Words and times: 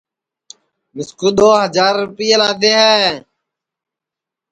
مِسکُُو 0.95 1.29
دؔو 1.37 1.49
ہجار 1.63 1.93
رِیپئے 2.01 2.35
لادھے 2.39 2.73
ہے 2.85 3.05